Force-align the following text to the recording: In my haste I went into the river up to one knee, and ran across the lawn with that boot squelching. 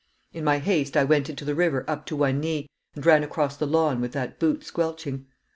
In 0.33 0.43
my 0.43 0.57
haste 0.57 0.97
I 0.97 1.03
went 1.03 1.29
into 1.29 1.45
the 1.45 1.53
river 1.53 1.85
up 1.87 2.07
to 2.07 2.15
one 2.15 2.39
knee, 2.39 2.67
and 2.95 3.05
ran 3.05 3.23
across 3.23 3.55
the 3.55 3.67
lawn 3.67 4.01
with 4.01 4.13
that 4.13 4.39
boot 4.39 4.63
squelching. 4.63 5.27